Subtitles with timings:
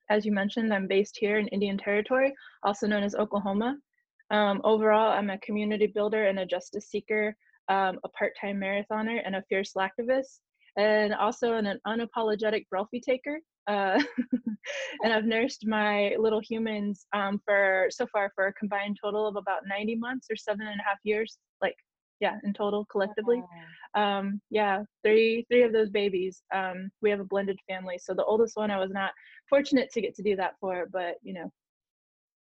[0.10, 3.78] as you mentioned, I'm based here in Indian Territory, also known as Oklahoma.
[4.32, 7.36] Um, overall, I'm a community builder and a justice seeker
[7.72, 10.40] um, a part-time marathoner and a fierce activist,
[10.78, 13.40] and also an, an unapologetic Brelfie taker.
[13.68, 14.02] Uh,
[15.04, 19.38] and I've nursed my little humans um, for so far for a combined total of
[19.38, 21.76] about 90 months or seven and a half years, like
[22.20, 23.42] yeah, in total collectively.
[23.96, 26.44] Um, yeah, three three of those babies.
[26.54, 29.12] Um, we have a blended family, so the oldest one I was not
[29.50, 31.52] fortunate to get to do that for, but you know,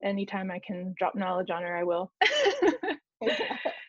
[0.03, 2.13] anytime I can drop knowledge on her, I will.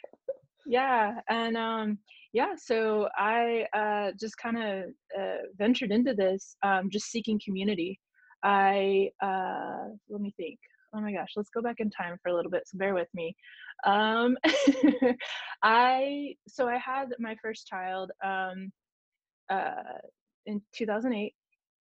[0.66, 1.98] yeah and um
[2.34, 4.86] yeah so i uh just kind of
[5.20, 8.00] uh, ventured into this um just seeking community.
[8.44, 10.60] I uh let me think.
[10.96, 13.08] Oh my gosh let's go back in time for a little bit so bear with
[13.14, 13.36] me.
[13.86, 14.38] Um
[15.64, 18.72] i so i had my first child um
[19.50, 20.00] uh
[20.46, 21.34] in 2008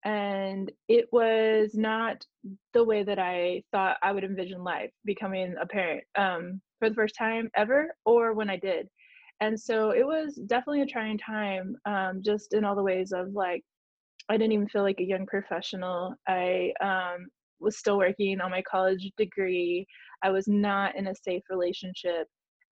[0.04, 2.24] and it was not
[2.74, 6.96] the way that i thought i would envision life becoming a parent um for the
[6.96, 8.88] first time ever or when I did.
[9.40, 13.32] And so it was definitely a trying time, um, just in all the ways of
[13.34, 13.62] like,
[14.28, 16.14] I didn't even feel like a young professional.
[16.26, 17.28] I um,
[17.60, 19.86] was still working on my college degree.
[20.24, 22.26] I was not in a safe relationship.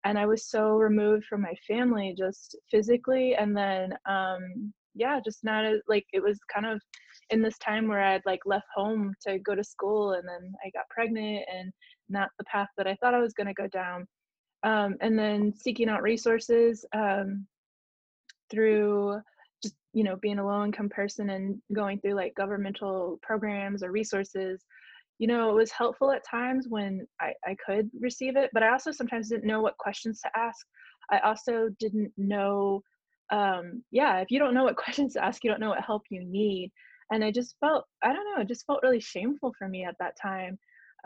[0.05, 3.37] And I was so removed from my family just physically.
[3.37, 6.81] And then, um, yeah, just not as, like, it was kind of
[7.31, 10.71] in this time where I'd like left home to go to school and then I
[10.71, 11.73] got pregnant and
[12.09, 14.07] not the path that I thought I was going to go down.
[14.63, 17.47] Um, and then seeking out resources um,
[18.51, 19.21] through
[19.63, 23.91] just you know being a low income person and going through like governmental programs or
[23.91, 24.65] resources
[25.19, 28.71] you know it was helpful at times when I, I could receive it but i
[28.71, 30.67] also sometimes didn't know what questions to ask
[31.11, 32.83] i also didn't know
[33.31, 36.03] um, yeah if you don't know what questions to ask you don't know what help
[36.11, 36.73] you need
[37.11, 39.97] and i just felt i don't know it just felt really shameful for me at
[39.99, 40.59] that time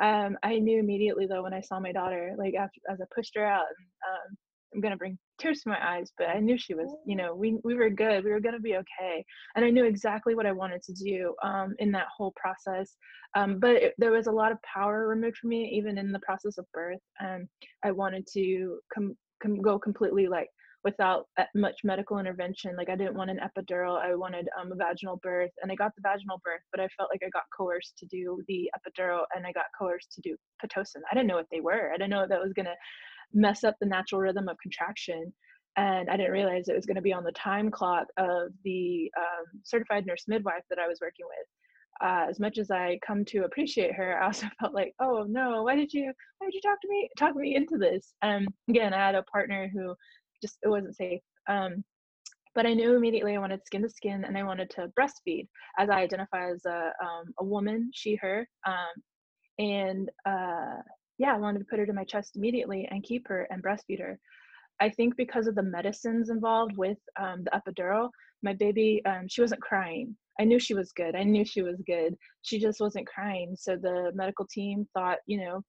[0.03, 3.37] um, I knew immediately though when I saw my daughter, like after, as I pushed
[3.37, 4.37] her out, um,
[4.75, 7.59] I'm gonna bring tears to my eyes, but I knew she was, you know, we
[7.63, 10.83] we were good, we were gonna be okay, and I knew exactly what I wanted
[10.83, 12.97] to do um, in that whole process.
[13.37, 16.19] Um, but it, there was a lot of power removed from me, even in the
[16.21, 17.01] process of birth.
[17.21, 17.49] And
[17.85, 20.49] I wanted to come com- go completely like
[20.85, 22.77] without much medical intervention.
[22.77, 23.99] Like I didn't want an epidural.
[24.01, 27.11] I wanted um, a vaginal birth, and I got the vaginal birth, but I felt
[27.11, 31.03] like I got coerced to do the epidural, and I got coerced to do pitocin.
[31.11, 31.91] I didn't know what they were.
[31.91, 32.75] I didn't know that was gonna
[33.33, 35.33] mess up the natural rhythm of contraction,
[35.77, 39.11] and I didn't realize it was going to be on the time clock of the
[39.19, 41.47] um, certified nurse midwife that I was working with.
[42.01, 45.63] Uh, as much as I come to appreciate her, I also felt like, oh no,
[45.63, 48.15] why did you why did you talk to me talk me into this?
[48.23, 49.95] And again, I had a partner who
[50.45, 51.21] just it wasn't safe.
[51.49, 51.85] Um,
[52.55, 55.49] but I knew immediately I wanted skin to skin and I wanted to breastfeed
[55.79, 58.47] as I identify as a, um, a woman, she, her.
[58.67, 59.03] Um,
[59.59, 60.83] and uh,
[61.19, 64.01] yeah, I wanted to put her to my chest immediately and keep her and breastfeed
[64.01, 64.19] her.
[64.81, 68.11] I think because of the medicines involved with um, the epidural,
[68.43, 70.17] my baby, um, she wasn't crying.
[70.41, 71.15] I knew she was good.
[71.15, 72.15] I knew she was good.
[72.43, 73.55] She just wasn't crying.
[73.57, 75.63] So the medical team thought, you know,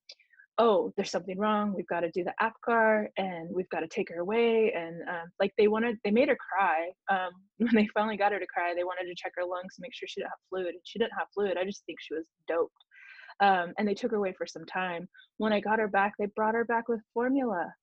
[0.57, 1.73] oh, there's something wrong.
[1.75, 4.71] We've got to do the APGAR and we've got to take her away.
[4.73, 6.91] And um, like they wanted, they made her cry.
[7.09, 9.81] Um, when they finally got her to cry, they wanted to check her lungs, to
[9.81, 10.67] make sure she didn't have fluid.
[10.67, 11.57] And she didn't have fluid.
[11.57, 12.73] I just think she was doped.
[13.41, 15.07] Um, and they took her away for some time.
[15.37, 17.73] When I got her back, they brought her back with formula.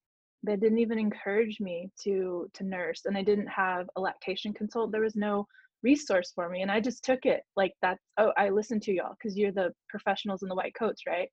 [0.45, 4.91] They didn't even encourage me to to nurse, and I didn't have a lactation consult.
[4.91, 5.47] There was no
[5.83, 8.03] resource for me, and I just took it like that's.
[8.19, 11.29] Oh, I listened to y'all because you're the professionals in the white coats, right?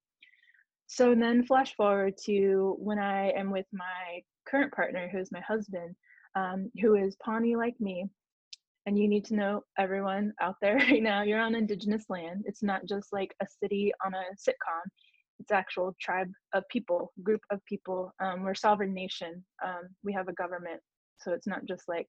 [0.92, 5.96] So then flash forward to when I am with my current partner, who's my husband,
[6.36, 8.10] um, who is Pawnee like me.
[8.88, 12.46] And you need to know, everyone out there right now, you're on indigenous land.
[12.48, 14.82] It's not just like a city on a sitcom.
[15.38, 18.12] It's actual tribe of people, group of people.
[18.20, 19.46] Um, we're sovereign nation.
[19.64, 20.82] Um, we have a government,
[21.20, 22.08] so it's not just like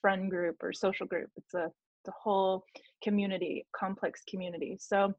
[0.00, 1.28] friend group or social group.
[1.36, 2.64] It's a it's a whole
[3.02, 4.76] community, complex community.
[4.80, 5.12] So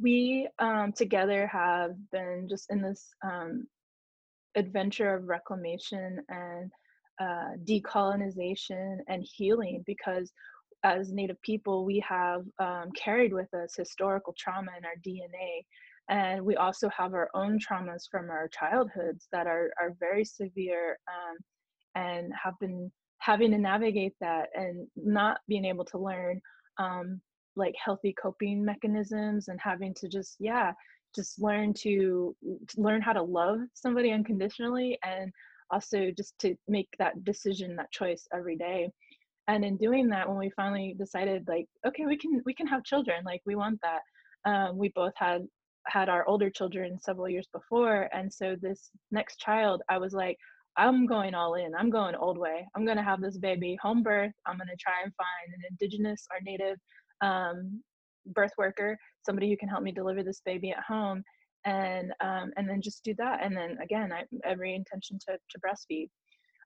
[0.00, 3.66] we um, together have been just in this um,
[4.56, 6.70] adventure of reclamation and
[7.20, 10.30] uh, decolonization and healing because
[10.84, 15.64] as native people we have um, carried with us historical trauma in our dna
[16.08, 20.98] and we also have our own traumas from our childhoods that are, are very severe
[21.08, 21.36] um,
[21.94, 26.40] and have been having to navigate that and not being able to learn
[26.78, 27.20] um,
[27.58, 30.72] like healthy coping mechanisms and having to just yeah
[31.14, 32.36] just learn to,
[32.68, 35.32] to learn how to love somebody unconditionally and
[35.70, 38.90] also just to make that decision that choice every day.
[39.48, 42.84] And in doing that when we finally decided like okay we can we can have
[42.84, 44.00] children like we want that
[44.44, 45.46] um, we both had
[45.86, 50.36] had our older children several years before and so this next child i was like
[50.76, 54.02] i'm going all in i'm going old way i'm going to have this baby home
[54.02, 56.76] birth i'm going to try and find an indigenous or native
[57.20, 57.82] um,
[58.26, 61.22] birth worker, somebody who can help me deliver this baby at home,
[61.64, 63.42] and um, and then just do that.
[63.42, 66.08] And then again, I every intention to to breastfeed.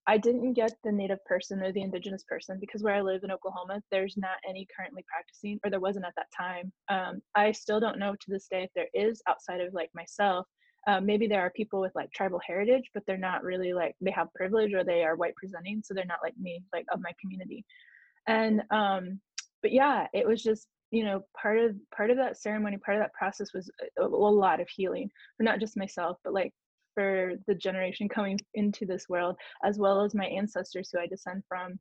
[0.09, 3.31] I didn't get the native person or the indigenous person because where I live in
[3.31, 6.73] Oklahoma, there's not any currently practicing, or there wasn't at that time.
[6.89, 10.47] Um, I still don't know to this day if there is outside of like myself.
[10.89, 14.11] Uh, maybe there are people with like tribal heritage, but they're not really like they
[14.11, 17.13] have privilege or they are white presenting, so they're not like me, like of my
[17.21, 17.65] community.
[18.27, 19.21] And um,
[19.63, 23.03] but yeah, it was just you know part of part of that ceremony, part of
[23.03, 26.53] that process was a, a lot of healing for not just myself, but like
[26.95, 31.43] for the generation coming into this world, as well as my ancestors who I descend
[31.49, 31.79] from.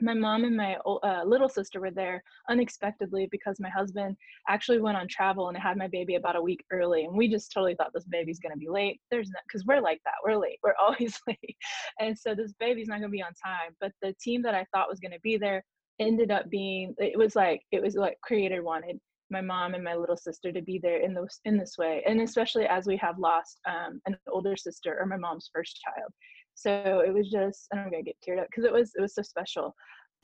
[0.00, 4.16] My mom and my uh, little sister were there unexpectedly because my husband
[4.48, 7.04] actually went on travel and had my baby about a week early.
[7.04, 9.00] And we just totally thought this baby's going to be late.
[9.10, 10.14] There's not, because we're like that.
[10.24, 10.60] We're late.
[10.62, 11.56] We're always late.
[11.98, 13.74] And so this baby's not going to be on time.
[13.80, 15.64] But the team that I thought was going to be there
[16.00, 18.98] ended up being it was like it was like creator wanted
[19.30, 22.20] my mom and my little sister to be there in this in this way and
[22.20, 26.10] especially as we have lost um, an older sister or my mom's first child.
[26.54, 29.14] So it was just and i'm gonna get teared up because it was it was
[29.14, 29.74] so special.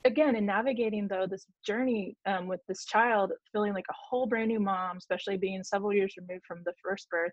[0.03, 4.49] Again in navigating though this journey um, with this child feeling like a whole brand
[4.49, 7.31] new mom especially being several years removed from the first birth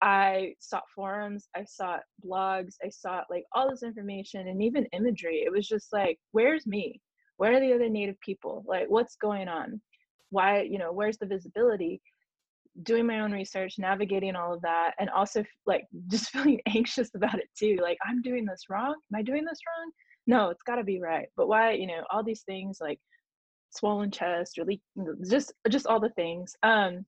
[0.00, 5.42] i sought forums i sought blogs i sought like all this information and even imagery.
[5.44, 7.00] It was just like where's me
[7.38, 8.64] where are the other native people?
[8.66, 9.80] Like what's going on?
[10.30, 12.02] Why you know where's the visibility?
[12.82, 17.38] Doing my own research navigating all of that and also like just feeling anxious about
[17.38, 18.94] it too like i'm doing this wrong?
[19.12, 19.90] Am i doing this wrong?
[20.26, 23.00] No it's got to be right but why you know all these things like
[23.70, 24.82] swollen chest or leak
[25.28, 27.04] just just all the things um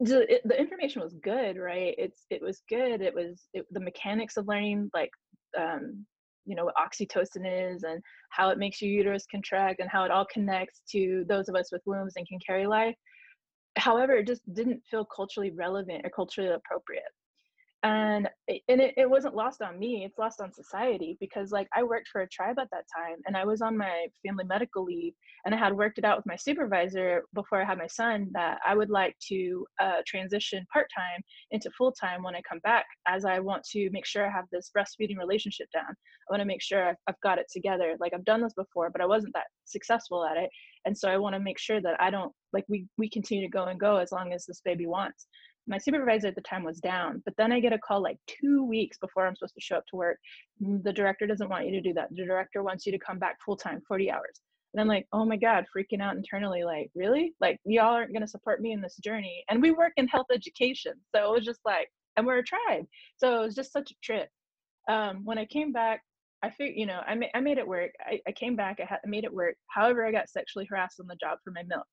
[0.00, 1.94] the, it, the information was good right?
[1.98, 5.10] It's it was good it was it, the mechanics of learning like
[5.58, 6.06] um
[6.48, 10.10] you know what oxytocin is and how it makes your uterus contract and how it
[10.10, 12.96] all connects to those of us with wombs and can carry life.
[13.76, 17.04] However it just didn't feel culturally relevant or culturally appropriate
[17.84, 21.82] and and it, it wasn't lost on me it's lost on society because like i
[21.82, 25.12] worked for a tribe at that time and i was on my family medical leave
[25.44, 28.58] and i had worked it out with my supervisor before i had my son that
[28.66, 31.20] i would like to uh, transition part-time
[31.52, 34.70] into full-time when i come back as i want to make sure i have this
[34.76, 35.84] breastfeeding relationship down.
[35.88, 38.90] I want to make sure I've, I've got it together like i've done this before
[38.90, 40.50] but i wasn't that successful at it
[40.84, 43.50] and so i want to make sure that i don't like we we continue to
[43.50, 45.28] go and go as long as this baby wants
[45.68, 48.64] my supervisor at the time was down but then i get a call like two
[48.64, 50.18] weeks before i'm supposed to show up to work.
[50.62, 52.08] Mm, the director doesn't want you to do that.
[52.10, 54.40] The director wants you to come back full time 40 hours.
[54.74, 57.34] And i'm like oh my god freaking out internally like really?
[57.40, 59.44] Like y'all aren't going to support me in this journey.
[59.48, 62.84] And we work in health education so it was just like and we're a tribe
[63.16, 64.28] so it was just such a trip.
[64.88, 66.02] Um, when i came back
[66.40, 67.90] I figured, you know, I, ma- I made it work.
[68.00, 69.56] I, I came back, I, ha- I made it work.
[69.66, 71.88] However, I got sexually harassed on the job for my milk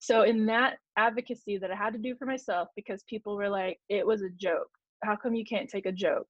[0.00, 3.78] so in that advocacy that i had to do for myself because people were like
[3.88, 4.68] it was a joke
[5.04, 6.26] how come you can't take a joke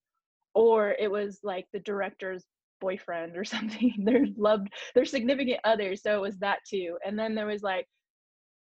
[0.55, 2.45] or it was like the director's
[2.81, 7.35] boyfriend or something their loved their significant other so it was that too and then
[7.35, 7.87] there was like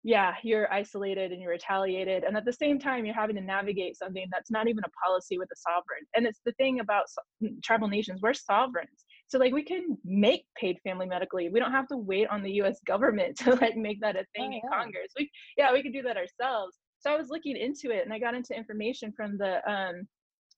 [0.07, 2.23] yeah, you're isolated and you're retaliated.
[2.23, 5.39] And at the same time, you're having to navigate something that's not even a policy
[5.39, 6.05] with a sovereign.
[6.15, 9.03] And it's the thing about so- tribal nations, we're sovereigns.
[9.27, 11.51] So like we can make paid family medical leave.
[11.51, 14.51] We don't have to wait on the US government to like make that a thing
[14.53, 14.77] oh, in yeah.
[14.77, 15.11] Congress.
[15.17, 16.77] We yeah, we can do that ourselves.
[16.99, 20.07] So I was looking into it and I got into information from the um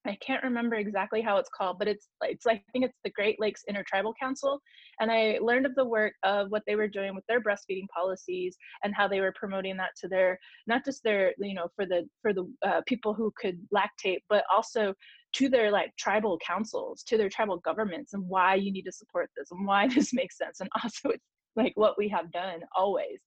[0.07, 3.11] I can't remember exactly how it's called, but it's it's like I think it's the
[3.11, 4.59] Great Lakes Intertribal Council,
[4.99, 8.55] and I learned of the work of what they were doing with their breastfeeding policies
[8.83, 12.07] and how they were promoting that to their not just their you know for the
[12.21, 14.93] for the uh, people who could lactate, but also
[15.33, 19.29] to their like tribal councils, to their tribal governments, and why you need to support
[19.35, 21.23] this and why this makes sense, and also it's
[21.55, 23.19] like what we have done always.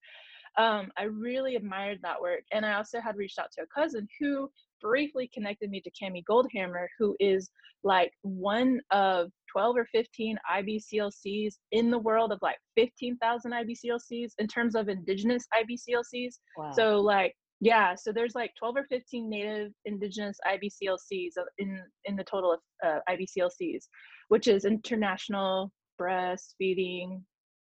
[0.59, 2.43] Um, I really admired that work.
[2.53, 6.25] And I also had reached out to a cousin who briefly connected me to Camie
[6.29, 7.51] Goldhammer, who is
[7.83, 14.47] like one of 12 or 15 IBCLCs in the world of like 15,000 IBCLCs in
[14.47, 16.35] terms of indigenous IBCLCs.
[16.57, 16.73] Wow.
[16.73, 22.25] So like yeah, so there's like 12 or 15 native indigenous IBCLCs in in the
[22.25, 23.85] total of uh, IBCLCs,
[24.29, 27.21] which is international breastfeeding.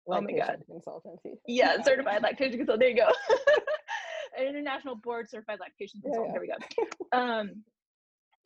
[0.09, 1.37] oh my god, consultancy.
[1.47, 2.81] Yeah, certified lactation consultant.
[2.81, 3.09] There you go.
[4.45, 6.35] international board certified lactation consultant.
[6.35, 6.57] Yeah, yeah.
[6.59, 7.19] There we go.
[7.19, 7.63] Um,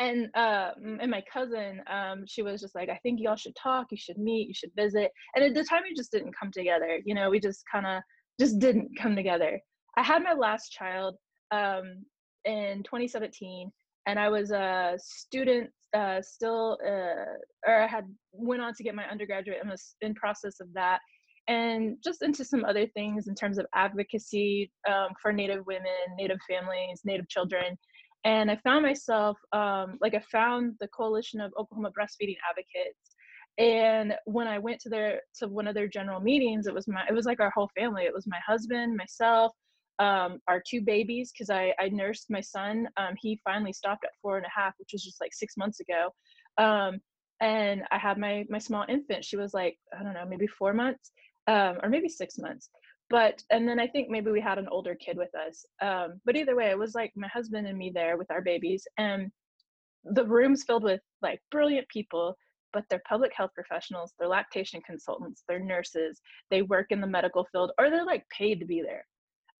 [0.00, 3.86] and uh, and my cousin, um, she was just like, I think y'all should talk.
[3.90, 4.48] You should meet.
[4.48, 5.10] You should visit.
[5.34, 7.00] And at the time, we just didn't come together.
[7.04, 8.02] You know, we just kind of
[8.38, 9.58] just didn't come together.
[9.96, 11.16] I had my last child
[11.50, 12.04] um,
[12.44, 13.70] in 2017,
[14.06, 17.36] and I was a student uh, still, uh,
[17.66, 21.00] or I had went on to get my undergraduate and was in process of that
[21.48, 25.86] and just into some other things in terms of advocacy um, for Native women,
[26.16, 27.76] Native families, Native children.
[28.24, 33.14] And I found myself, um, like, I found the Coalition of Oklahoma Breastfeeding Advocates.
[33.56, 37.02] And when I went to their to one of their general meetings, it was my
[37.08, 38.04] it was like our whole family.
[38.04, 39.52] It was my husband, myself,
[39.98, 42.88] um, our two babies, because I, I nursed my son.
[42.96, 45.80] Um, he finally stopped at four and a half, which was just like six months
[45.80, 46.10] ago.
[46.56, 47.00] Um,
[47.40, 49.24] and I had my my small infant.
[49.24, 51.12] She was like I don't know, maybe four months
[51.46, 52.70] um, or maybe six months.
[53.10, 55.64] But and then I think maybe we had an older kid with us.
[55.80, 58.86] Um, but either way, it was like my husband and me there with our babies,
[58.98, 59.30] and
[60.04, 62.36] the rooms filled with like brilliant people
[62.72, 67.46] but they're public health professionals, they're lactation consultants, they're nurses, they work in the medical
[67.50, 69.04] field, or they're like paid to be there.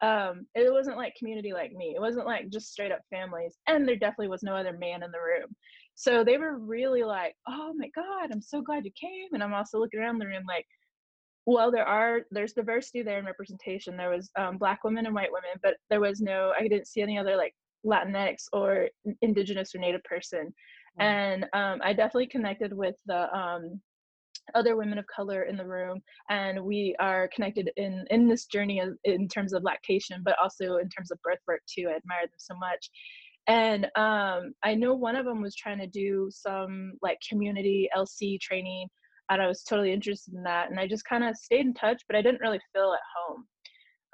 [0.01, 1.95] Um, it wasn't like community like me.
[1.97, 3.57] It wasn't like just straight up families.
[3.67, 5.55] And there definitely was no other man in the room.
[5.95, 9.29] So they were really like, oh my God, I'm so glad you came.
[9.33, 10.67] And I'm also looking around the room like,
[11.49, 15.33] well there are there's diversity there in representation there was um, black women and white
[15.33, 17.55] women but there was no i didn't see any other like
[17.87, 18.89] latinx or
[19.23, 20.53] indigenous or native person
[21.01, 21.03] mm.
[21.03, 23.81] and um, i definitely connected with the um,
[24.55, 26.01] other women of color in the room
[26.31, 30.89] and we are connected in in this journey in terms of lactation but also in
[30.89, 32.91] terms of birth work too i admire them so much
[33.47, 38.41] and um, i know one of them was trying to do some like community lc
[38.41, 38.89] training
[39.31, 40.71] and I was totally interested in that.
[40.71, 43.45] And I just kind of stayed in touch, but I didn't really feel at home.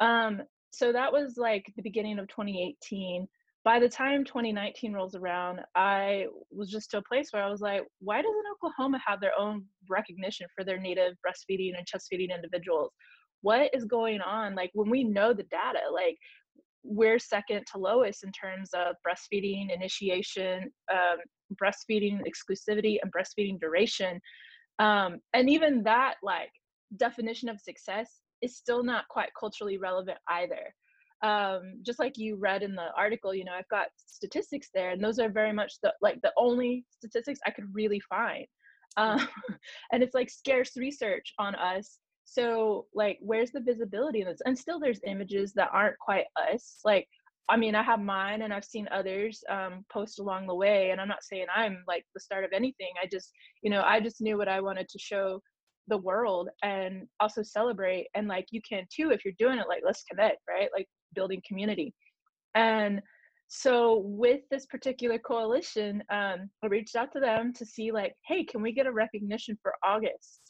[0.00, 3.26] Um, so that was like the beginning of 2018.
[3.64, 7.62] By the time 2019 rolls around, I was just to a place where I was
[7.62, 12.30] like, why doesn't Oklahoma have their own recognition for their native breastfeeding and chest feeding
[12.30, 12.92] individuals?
[13.40, 14.54] What is going on?
[14.54, 16.16] Like when we know the data, like
[16.82, 21.18] we're second to lowest in terms of breastfeeding initiation, um,
[21.54, 24.20] breastfeeding exclusivity, and breastfeeding duration
[24.78, 26.50] um, and even that like
[26.96, 30.74] definition of success is still not quite culturally relevant either
[31.24, 35.02] um, just like you read in the article you know i've got statistics there and
[35.02, 38.46] those are very much the like the only statistics i could really find
[38.96, 39.26] um,
[39.92, 44.58] and it's like scarce research on us so like where's the visibility in this and
[44.58, 47.08] still there's images that aren't quite us like
[47.48, 50.90] I mean, I have mine and I've seen others um, post along the way.
[50.90, 52.88] And I'm not saying I'm like the start of anything.
[53.02, 55.42] I just, you know, I just knew what I wanted to show
[55.88, 58.08] the world and also celebrate.
[58.14, 60.70] And like, you can too, if you're doing it, like, let's connect, right?
[60.74, 61.94] Like, building community.
[62.54, 63.00] And
[63.48, 68.44] so, with this particular coalition, um, I reached out to them to see, like, hey,
[68.44, 70.40] can we get a recognition for August?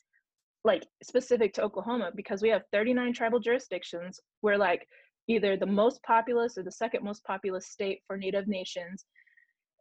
[0.64, 4.20] Like, specific to Oklahoma, because we have 39 tribal jurisdictions.
[4.42, 4.86] We're like,
[5.28, 9.04] either the most populous or the second most populous state for Native nations.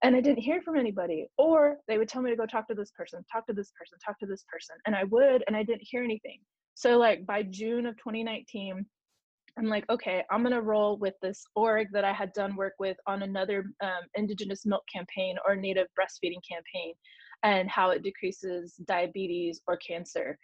[0.03, 1.27] And I didn't hear from anybody.
[1.37, 3.97] Or they would tell me to go talk to this person, talk to this person,
[4.05, 4.75] talk to this person.
[4.85, 6.39] And I would, and I didn't hear anything.
[6.75, 8.85] So, like, by June of 2019,
[9.57, 12.97] I'm like, okay, I'm gonna roll with this org that I had done work with
[13.07, 16.93] on another um, Indigenous milk campaign or Native breastfeeding campaign,
[17.43, 20.37] and how it decreases diabetes or cancer,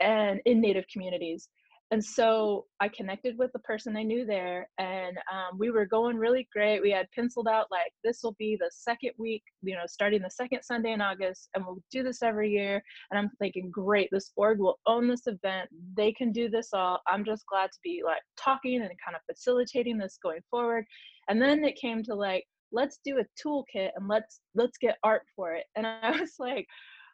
[0.00, 1.48] and in Native communities
[1.92, 6.16] and so I connected with the person I knew there, and um, we were going
[6.16, 6.80] really great.
[6.80, 10.30] We had penciled out like this will be the second week, you know, starting the
[10.30, 12.80] second Sunday in August, and we'll do this every year.
[13.10, 15.68] And I'm thinking, great, this org will own this event.
[15.96, 17.00] They can do this all.
[17.08, 20.84] I'm just glad to be like talking and kind of facilitating this going forward.
[21.28, 25.22] And then it came to like, let's do a toolkit and let's let's get art
[25.34, 25.64] for it.
[25.74, 26.68] And I was like,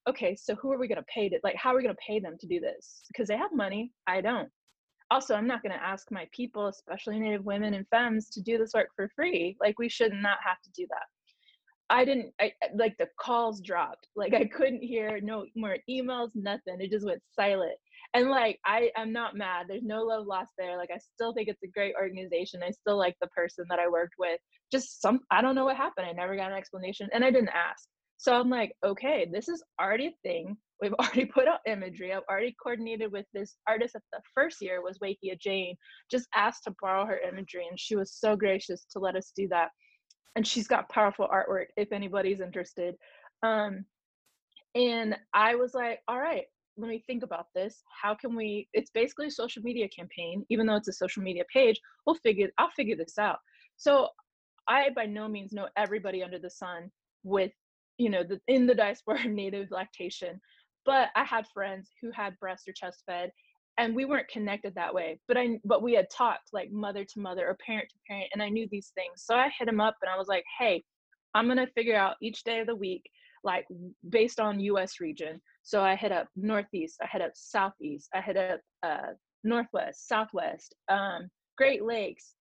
[0.07, 2.37] okay, so who are we to pay to like how are we to pay them
[2.39, 3.05] to do this?
[3.09, 4.51] Because they have money, I don't
[5.11, 8.59] also i'm not going to ask my people especially native women and femmes to do
[8.59, 9.57] this work for free.
[9.61, 11.07] Like we should not have to do that.
[11.89, 14.09] I didn't I, like the calls dropped.
[14.17, 16.81] Like i couldn't hear no more emails nothing.
[16.81, 17.77] It just went silent.
[18.15, 19.67] And like i i'm not mad.
[19.69, 20.77] There's no love lost there.
[20.77, 22.63] Like i still think it's a great organization.
[22.63, 24.41] I still like the person that i worked with.
[24.73, 26.07] Just some i don't know what happened.
[26.07, 27.89] I never got an explanation and i didn't ask.
[28.19, 32.13] So i'm like okay this is already a thing We've already put out imagery.
[32.13, 35.77] I've already coordinated with this artist at the first year was Wakeah Jhane.
[36.11, 39.49] Just asked to borrow her imagery, and she was so gracious to let us do
[39.49, 39.71] that.
[40.35, 42.95] And she's got powerful artwork if anybody's interested.
[43.43, 43.85] Um,
[44.75, 46.45] and I was like, all right,
[46.77, 47.83] let me think about this.
[48.03, 48.69] How can we?
[48.75, 51.81] It's basically a social media campaign, even though it's a social media page.
[52.07, 52.49] We'll figure.
[52.59, 53.39] I'll figure this out.
[53.79, 54.09] So
[54.69, 56.91] I by no means know everybody under the sun
[57.25, 57.53] with
[57.99, 60.41] you know the in the diaspora native lactation
[60.87, 63.31] but i had friends who had breast or chest fed
[63.79, 67.21] and we weren't connected that way but i but we had talked like mother to
[67.21, 69.97] mother or parent to parent and i knew these things so i hit him up
[70.03, 70.83] and i was like hey
[71.35, 73.03] i'm going to figure out each day of the week
[73.45, 73.67] like
[74.11, 75.41] based on us region.
[75.63, 79.13] So i hit up northeast i hit up southeast i hit up uh,
[79.45, 82.35] northwest southwest um, great lakes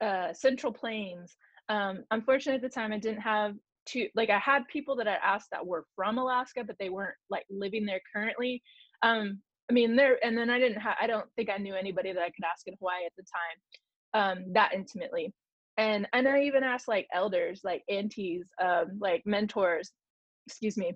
[0.00, 1.36] uh, central plains
[1.68, 3.54] um, unfortunately at the time i didn't have
[3.92, 7.16] to like I had people that I asked that were from Alaska, but they weren't
[7.30, 8.62] like living there currently.
[9.02, 12.12] Um, I mean, there and then I didn't have I don't think I knew anybody
[12.12, 13.58] that I could ask in Hawaii at the time
[14.38, 15.32] um, that intimately.
[15.76, 19.90] And and I even asked like elders, like aunties, um, like mentors,
[20.46, 20.94] excuse me.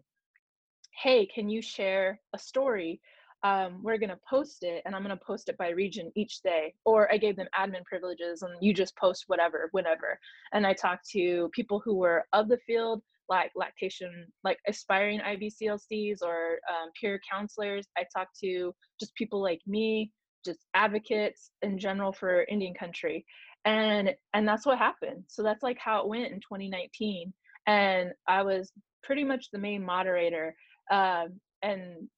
[1.03, 3.01] Hey, can you share a story
[3.45, 6.41] um, we're going to post it and I'm going to post it by region each
[6.43, 6.75] day.
[6.85, 10.19] Or I gave them admin privileges and you just post whatever, whenever.
[10.53, 16.23] And I talked to people who were of the field, like lactation, like aspiring IBCLCs
[16.23, 17.87] or um, peer counselors.
[17.97, 20.13] I talked to just people like me,
[20.45, 23.25] just advocates in general for Indian country.
[23.65, 25.25] And and that's what happened.
[25.29, 27.33] So that's like how it went in 2019.
[27.67, 30.55] And I was pretty much the main moderator.
[30.91, 32.09] Um, and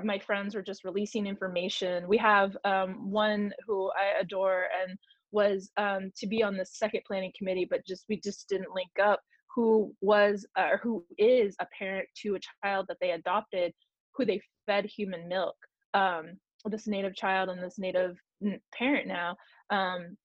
[0.00, 2.08] my friends were just releasing information.
[2.08, 4.96] We have um, one who I adore and
[5.30, 8.90] was um, to be on the second planning committee, but just we just didn't link
[9.02, 9.20] up.
[9.54, 13.72] Who was uh, or who is a parent to a child that they adopted,
[14.14, 15.56] who they fed human milk.
[15.92, 18.16] Um, this native child and this native
[18.72, 19.36] parent now
[19.70, 20.16] um,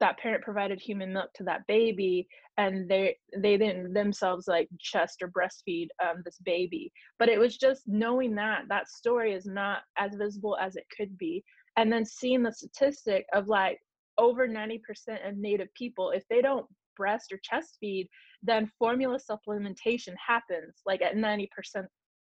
[0.00, 2.26] that parent provided human milk to that baby
[2.58, 6.92] and they they didn't themselves like chest or breastfeed um, this baby.
[7.18, 11.16] But it was just knowing that that story is not as visible as it could
[11.18, 11.44] be.
[11.76, 13.78] And then seeing the statistic of like
[14.18, 14.80] over 90%
[15.28, 18.08] of native people if they don't breast or chest feed
[18.42, 21.48] then formula supplementation happens like at 90%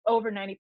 [0.06, 0.58] over 90%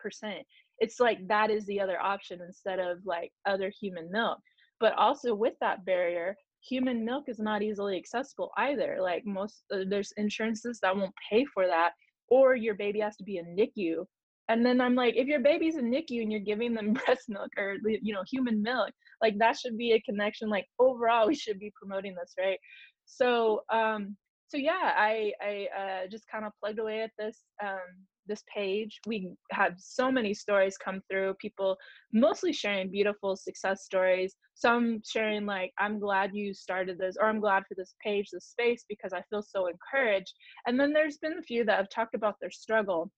[0.79, 4.39] it's like that is the other option instead of like other human milk.
[4.79, 8.97] But also with that barrier human milk is not easily accessible either.
[9.01, 11.91] Like most, uh, there's insurances that won't pay for that,
[12.29, 14.05] or your baby has to be a NICU.
[14.49, 17.49] And then I'm like, if your baby's a NICU and you're giving them breast milk
[17.57, 18.91] or you know human milk,
[19.21, 20.49] like that should be a connection.
[20.49, 22.59] Like overall, we should be promoting this, right?
[23.05, 24.15] So, um,
[24.47, 28.99] so yeah, I I uh, just kind of plugged away at this um, this page.
[29.07, 31.77] We have so many stories come through, people
[32.13, 37.39] mostly sharing beautiful success stories, some sharing like, I'm glad you started this, or I'm
[37.39, 40.33] glad for this page, this space, because I feel so encouraged.
[40.65, 43.11] And then there's been a few that have talked about their struggle.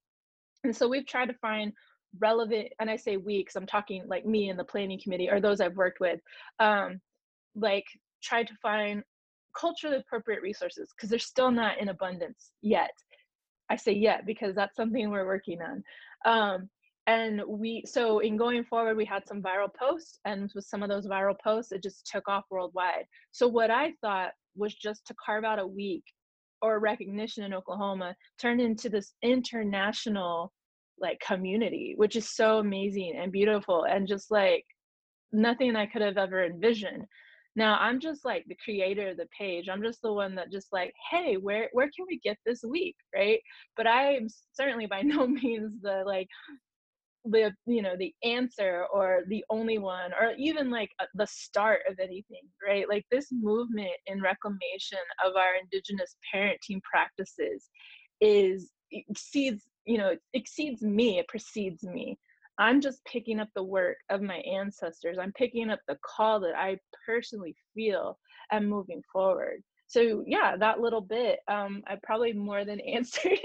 [0.63, 1.71] And so we've tried to find
[2.19, 5.39] relevant, and I say we, because I'm talking like me and the planning committee or
[5.39, 6.19] those I've worked with,
[6.59, 6.99] um,
[7.55, 7.85] like
[8.23, 9.03] try to find
[9.59, 12.91] culturally appropriate resources because they're still not in abundance yet.
[13.69, 15.83] I say yet because that's something we're working on.
[16.25, 16.69] Um,
[17.07, 20.89] and we, so in going forward, we had some viral posts, and with some of
[20.89, 23.05] those viral posts, it just took off worldwide.
[23.31, 26.03] So what I thought was just to carve out a week
[26.61, 30.51] or recognition in Oklahoma turned into this international
[30.99, 34.65] like community, which is so amazing and beautiful and just like
[35.31, 37.05] nothing I could have ever envisioned.
[37.59, 39.67] Now I'm just like the creator of the page.
[39.67, 42.95] I'm just the one that just like, hey, where where can we get this week,
[43.13, 43.41] right?
[43.75, 46.29] But I am certainly by no means the like
[47.25, 51.99] the you know the answer or the only one or even like the start of
[51.99, 57.67] anything right like this movement in reclamation of our indigenous parenting practices
[58.21, 62.17] is exceeds you know exceeds me it precedes me
[62.59, 65.17] i'm just picking up the work of my ancestors.
[65.19, 68.17] I'm picking up the call that i personally feel
[68.51, 69.63] and moving forward.
[69.87, 73.39] So yeah that little bit um i probably more than answered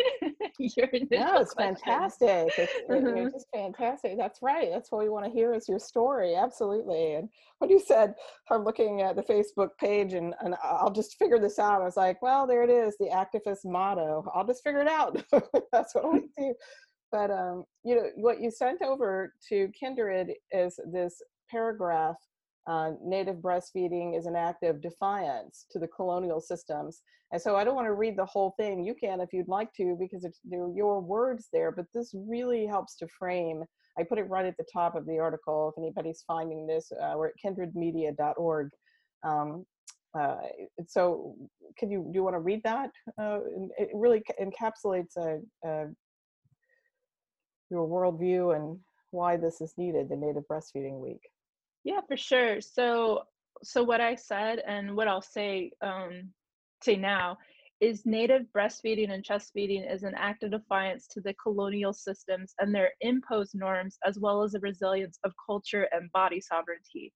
[0.58, 1.76] your initial no it's question.
[1.76, 2.52] fantastic.
[2.58, 3.24] It's, Mhm.
[3.24, 4.18] it's just fantastic.
[4.18, 4.68] That's right.
[4.70, 6.34] That's what we want to hear is your story.
[6.34, 7.14] Absolutely.
[7.14, 7.28] And
[7.60, 8.14] when you said
[8.50, 11.96] i'm looking at the facebook page and, and i'll just figure this out i was
[11.96, 14.22] like well there it is the activist motto.
[14.34, 15.12] I'll just figure it out.
[15.72, 16.54] That's what we do
[17.14, 22.16] but um you know what you sent over to kindred is this paragraph
[22.66, 27.02] uh, native breastfeeding is an act of defiance to the colonial systems.
[27.32, 28.84] And so I don't want to read the whole thing.
[28.84, 32.66] You can if you'd like to, because it's, they're your words there, but this really
[32.66, 33.64] helps to frame.
[33.98, 36.90] I put it right at the top of the article if anybody's finding this.
[36.90, 38.70] Uh, we're at kindredmedia.org.
[39.24, 39.66] Um,
[40.18, 40.36] uh,
[40.86, 41.34] so,
[41.76, 42.90] can you do you want to read that?
[43.20, 43.40] Uh,
[43.78, 45.86] it really encapsulates a, a,
[47.70, 48.78] your worldview and
[49.10, 51.30] why this is needed, the Native Breastfeeding Week.
[51.84, 52.60] Yeah, for sure.
[52.60, 53.24] So
[53.62, 56.32] so what I said and what I'll say um
[56.82, 57.38] say now
[57.80, 62.54] is native breastfeeding and chest feeding is an act of defiance to the colonial systems
[62.58, 67.12] and their imposed norms as well as the resilience of culture and body sovereignty.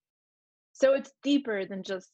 [0.73, 2.11] So it's deeper than just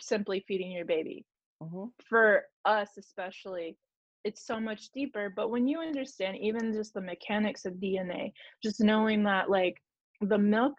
[0.00, 1.24] simply feeding your baby.
[1.62, 1.92] Mhm.
[2.04, 3.76] For us especially,
[4.24, 8.32] it's so much deeper, but when you understand even just the mechanics of DNA,
[8.62, 9.76] just knowing that like
[10.20, 10.74] the milk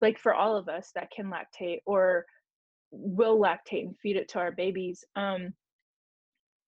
[0.00, 2.24] like for all of us that can lactate or
[2.90, 5.52] will lactate and feed it to our babies um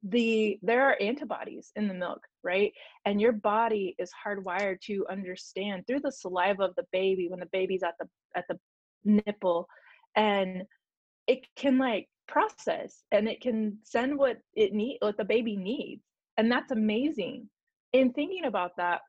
[0.03, 2.73] the there are antibodies in the milk right?
[3.05, 7.49] And your body is hardwired to understand through the saliva of the baby when the
[7.53, 8.59] baby's at the at the
[9.05, 9.69] nipple
[10.17, 10.63] and
[11.27, 16.03] it can like process and it can send what it need what the baby needs
[16.41, 17.47] and that's amazing.
[17.93, 19.03] In thinking about that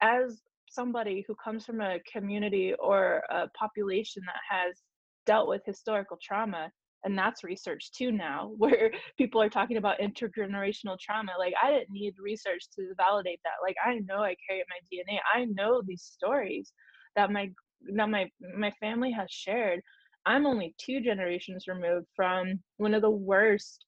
[0.00, 4.80] as somebody who comes from a community or a population that has
[5.26, 6.70] dealt with historical trauma
[7.04, 11.90] and that's research too now where people are talking about intergenerational trauma like i didn't
[11.90, 13.62] need research to validate that.
[13.62, 16.72] Like i know i carry my dna i know these stories
[17.16, 17.50] that my
[17.94, 19.80] that my my family has shared.
[20.26, 23.84] I'm only two generations removed from one of the worst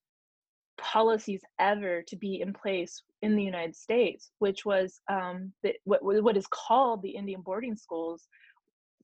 [0.81, 6.03] policies ever to be in place in the United States, which was um, the, what
[6.03, 8.27] what is called the Indian boarding schools.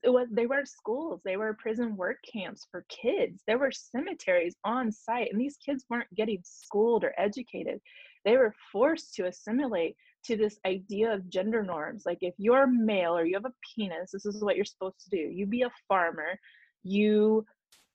[0.03, 3.41] It was they weren't schools; they were prison work camps for kids.
[3.47, 7.79] There were cemeteries on site, and these kids weren't getting schooled or educated.
[8.25, 12.03] They were forced to assimilate to this idea of gender norms.
[12.05, 15.09] Like if you're male or you have a penis, this is what you're supposed to
[15.09, 15.17] do.
[15.17, 16.37] You be a farmer.
[16.83, 17.45] You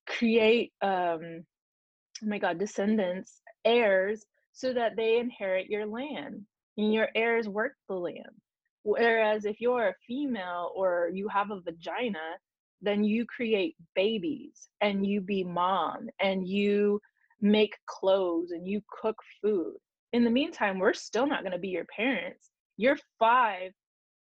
[0.06, 1.44] create um,
[2.22, 6.42] oh my god descendants heirs so that they inherit your land
[6.76, 8.40] and your heirs work the land.
[8.84, 12.18] Whereas if you're a female or you have a vagina
[12.82, 17.00] then you create babies and you be mom and you
[17.40, 19.74] make clothes and you cook food.
[20.12, 22.50] In the meantime we're still not going to be your parents.
[22.76, 23.72] You're five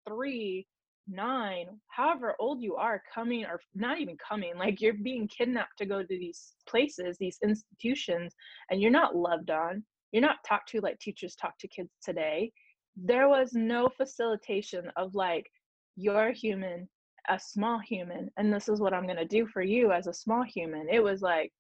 [0.09, 0.67] three
[1.09, 5.87] nine however old you are coming or not even coming like you're being kidnapped to
[5.87, 8.35] go to these places these institutions
[8.71, 12.51] and you're not loved on you're not talked to like teachers talk to kids today
[12.97, 15.47] there was no facilitation of like
[15.97, 16.89] you're human
[17.29, 20.15] a small human and this is what i'm going to do for you as a
[20.15, 20.87] small human.
[20.91, 21.53] It was like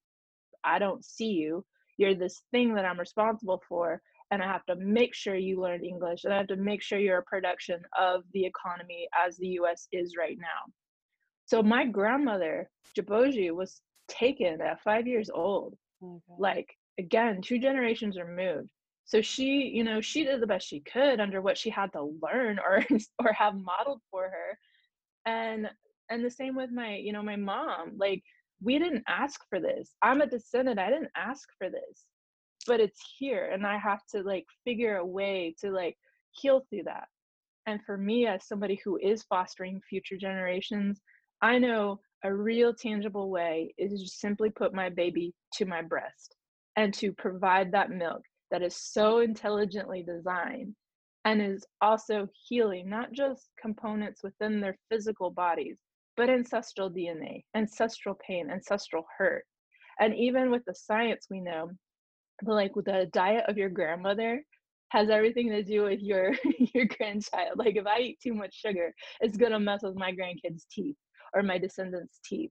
[0.65, 1.65] i don't see you.
[1.99, 5.85] You're this thing that i'm responsible for and I have to make sure you learn
[5.85, 9.49] English and I have to make sure you're a production of the economy as the
[9.61, 10.73] US is right now.
[11.45, 15.77] So my grandmother, Jaboji, was taken at five years old.
[16.03, 16.37] Oh, okay.
[16.39, 18.69] Like again, two generations removed.
[19.05, 22.13] So she, you know, she did the best she could under what she had to
[22.21, 22.85] learn or
[23.21, 24.59] or have modeled for her.
[25.25, 25.71] And
[26.11, 27.93] and the same with my, you know, my mom.
[27.97, 28.23] Like
[28.61, 29.95] we didn't ask for this.
[30.03, 30.81] I'm a descendant.
[30.81, 32.07] I didn't ask for this
[32.67, 35.97] but it's here and i have to like figure a way to like
[36.31, 37.05] heal through that.
[37.67, 41.01] And for me as somebody who is fostering future generations
[41.43, 45.83] i know a real tangible way is to just simply put my baby to my
[45.83, 46.35] breast
[46.77, 50.75] and to provide that milk that is so intelligently designed
[51.25, 55.77] and is also healing not just components within their physical bodies
[56.17, 59.45] but ancestral dna ancestral pain ancestral hurt.
[59.99, 61.71] And even with the science we know
[62.45, 64.43] like with the diet of your grandmother
[64.91, 66.33] has everything to do with your
[66.75, 70.65] your grandchild like if i eat too much sugar it's gonna mess with my grandkids
[70.71, 70.97] teeth
[71.35, 72.51] or my descendants teeth.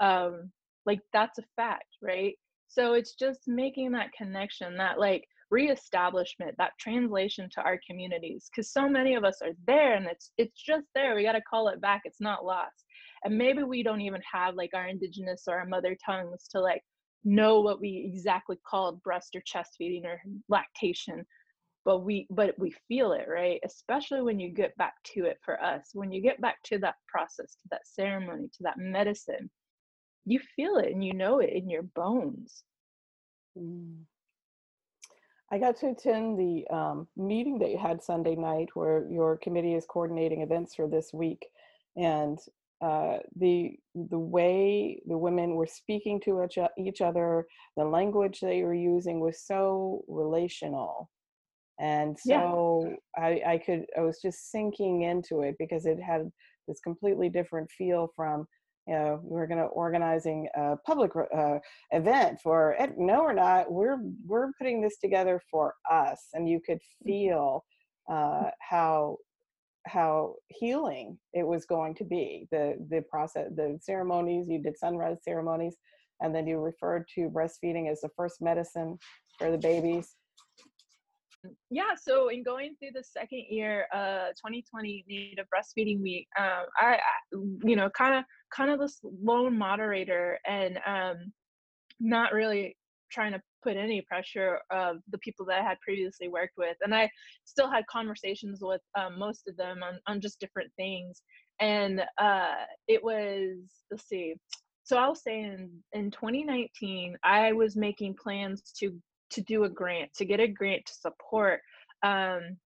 [0.00, 0.50] Um
[0.86, 2.34] like that's a fact right?
[2.68, 8.70] So it's just making that connection that like reestablishment that translation to our communities because
[8.70, 11.68] so many of us are there and it's it's just there we got to call
[11.68, 12.84] it back it's not lost.
[13.24, 16.82] And maybe we don't even have like our indigenous or our mother tongues to like
[17.24, 21.24] know what we exactly called breast or chest feeding or lactation
[21.84, 25.62] but we but we feel it right especially when you get back to it for
[25.62, 29.50] us when you get back to that process to that ceremony to that medicine
[30.24, 32.62] you feel it and you know it in your bones
[33.58, 33.96] mm.
[35.50, 39.74] I got to attend the um, meeting that you had Sunday night where your committee
[39.74, 41.46] is coordinating events for this week.
[41.96, 42.38] And
[42.80, 48.62] uh, the the way the women were speaking to each, each other, the language they
[48.62, 51.10] were using was so relational.
[51.80, 53.24] And so yeah.
[53.24, 56.30] I, I could I was just sinking into it because it had
[56.66, 58.46] this completely different feel from
[58.86, 61.58] you know we're going to organizing a public uh,
[61.92, 66.78] event for no we're not we're we're putting this together for us and you could
[66.78, 67.08] mm-hmm.
[67.08, 67.64] feel
[68.10, 69.16] uh, how
[69.86, 75.18] how healing it was going to be the the process the ceremonies you did sunrise
[75.22, 75.76] ceremonies
[76.20, 78.98] and then you referred to breastfeeding as the first medicine
[79.38, 80.16] for the babies.
[81.70, 86.96] Yeah so in going through the second year uh 2020 native breastfeeding week um i,
[86.96, 91.32] I you know kind of kind of this lone moderator and um
[92.00, 92.76] not really
[93.10, 96.76] trying to put any pressure of the people that I had previously worked with.
[96.82, 97.10] And I
[97.44, 101.22] still had conversations with um, most of them on, on just different things.
[101.60, 102.54] And uh,
[102.86, 103.56] it was,
[103.90, 104.34] let's see,
[104.84, 108.98] so I'll say in, in 2019, I was making plans to
[109.30, 111.60] to do a grant, to get a grant to support
[112.02, 112.56] um,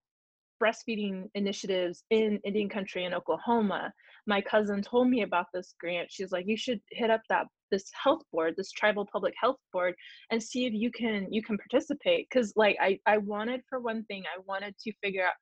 [0.63, 3.93] breastfeeding initiatives in Indian country in Oklahoma.
[4.27, 6.13] My cousin told me about this grant.
[6.13, 9.95] She's like, you should hit up that this health board, this tribal public health board,
[10.31, 12.29] and see if you can you can participate.
[12.33, 15.35] Cause like I, I wanted for one thing, I wanted to figure out,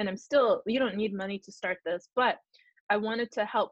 [0.00, 2.38] and I'm still, you don't need money to start this, but
[2.90, 3.70] I wanted to help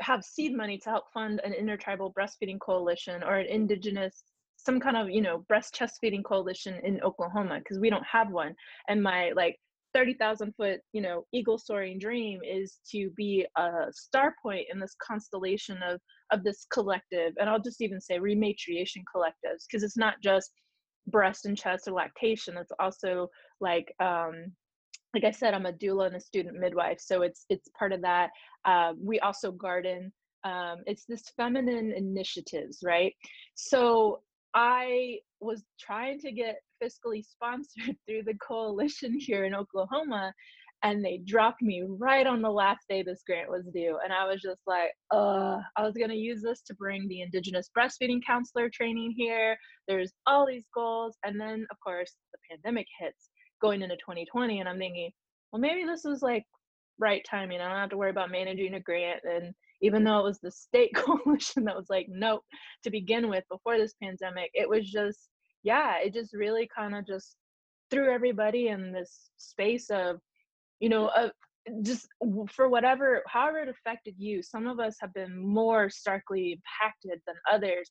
[0.00, 4.24] have seed money to help fund an intertribal breastfeeding coalition or an indigenous
[4.56, 8.30] some kind of you know breast chest feeding coalition in oklahoma because we don't have
[8.30, 8.54] one
[8.88, 9.56] and my like
[9.94, 14.94] 30,000 foot, you know, eagle soaring dream is to be a star point in this
[15.00, 16.00] constellation of
[16.32, 17.32] of this collective.
[17.38, 20.50] And I'll just even say rematriation collectives because it's not just
[21.06, 22.56] breast and chest or lactation.
[22.56, 23.28] It's also
[23.60, 24.52] like um
[25.14, 28.02] like I said, I'm a doula and a student midwife, so it's it's part of
[28.02, 28.30] that.
[28.64, 30.12] Uh, we also garden.
[30.42, 33.14] Um, it's this feminine initiatives, right?
[33.54, 34.20] So
[34.54, 40.32] I was trying to get fiscally sponsored through the coalition here in Oklahoma,
[40.82, 43.98] and they dropped me right on the last day this grant was due.
[44.04, 47.70] And I was just like, uh, I was gonna use this to bring the Indigenous
[47.76, 49.56] breastfeeding counselor training here.
[49.88, 51.16] There's all these goals.
[51.24, 53.30] And then, of course, the pandemic hits
[53.62, 54.60] going into 2020.
[54.60, 55.10] And I'm thinking,
[55.52, 56.44] well, maybe this was like
[56.98, 57.60] right timing.
[57.60, 60.50] I don't have to worry about managing a grant and even though it was the
[60.50, 62.42] state coalition that was like nope
[62.82, 65.28] to begin with before this pandemic it was just
[65.64, 67.36] yeah it just really kind of just
[67.90, 70.20] threw everybody in this space of
[70.78, 71.30] you know of
[71.82, 72.06] just
[72.50, 77.36] for whatever however it affected you some of us have been more starkly impacted than
[77.50, 77.90] others.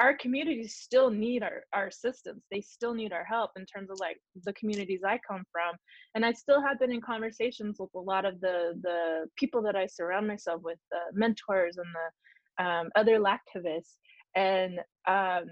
[0.00, 4.00] Our communities still need our, our assistance they still need our help in terms of
[4.00, 5.76] like the communities i come from
[6.16, 9.76] and i still have been in conversations with a lot of the the people that
[9.76, 13.94] i surround myself with the mentors and the um, other lactivists
[14.34, 15.44] and um,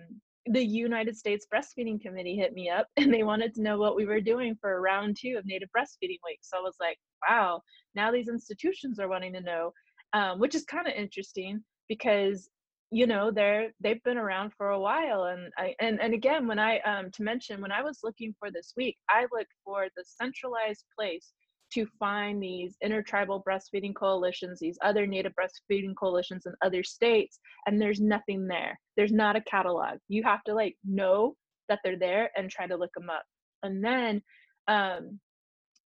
[0.47, 4.05] the united states breastfeeding committee hit me up and they wanted to know what we
[4.05, 6.41] were doing for round two of native breastfeeding week.
[6.43, 7.61] So i was like wow
[7.95, 9.73] now these institutions are wanting to know
[10.15, 12.51] um, which is kind of interesting because
[12.91, 16.59] you know they're they've been around for a while and i and, and again when
[16.59, 20.05] i um to mention when i was looking for this week i looked for the
[20.05, 21.33] centralized place
[21.73, 27.81] to find these intertribal breastfeeding coalitions these other native breastfeeding coalitions in other states and
[27.81, 31.35] there's nothing there there's not a catalog you have to like know
[31.69, 33.25] that they're there and try to look them up
[33.63, 34.21] and then
[34.69, 35.19] um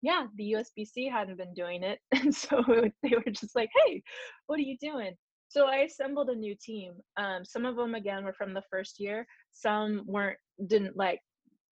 [0.03, 2.63] yeah the usbc hadn't been doing it and so
[3.03, 4.03] they were just like hey
[4.47, 5.15] what are you doing
[5.49, 6.95] so I assembled a new team.
[7.17, 9.27] Um, some of them again were from the first year.
[9.53, 11.21] Some weren't didn't like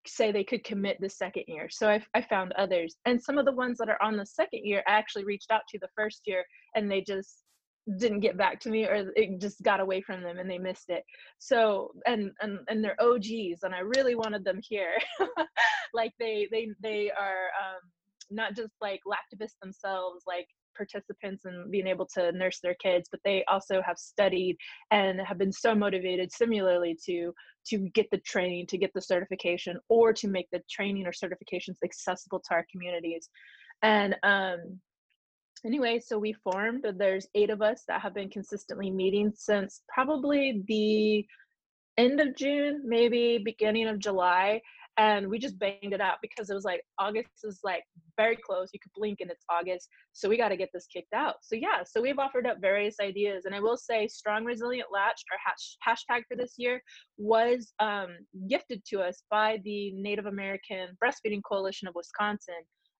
[0.07, 1.69] say they could commit the second year.
[1.71, 4.65] So I, I found others, and some of the ones that are on the second
[4.65, 7.45] year, I actually reached out to the first year, and they just
[7.99, 10.89] didn't get back to me or it just got away from them and they missed
[10.89, 11.05] it.
[11.39, 14.95] So and and and they're og's and i really wanted them here.
[15.95, 17.81] Like they they they are um
[18.29, 23.21] not just like lactivists themselves like participants and being able to nurse their kids but
[23.25, 24.57] they also have studied
[24.91, 27.33] and have been so motivated similarly to
[27.67, 31.77] to get the training to get the certification or to make the training or certifications
[31.83, 33.29] accessible to our communities.
[33.83, 34.81] And um
[35.65, 40.63] anyway so we formed there's eight of us that have been consistently meeting since probably
[40.69, 41.25] the
[41.97, 44.61] end of june maybe beginning of july
[44.97, 47.83] and we just banged it out because it was like August is like
[48.17, 48.71] very close.
[48.73, 51.37] You could blink and it's August, so we got to get this kicked out.
[51.43, 55.25] So yeah, so we've offered up various ideas, and I will say, strong resilient latched
[55.33, 56.83] our hash, hashtag for this year
[57.19, 58.17] was um,
[58.49, 62.55] gifted to us by the Native American Breastfeeding Coalition of Wisconsin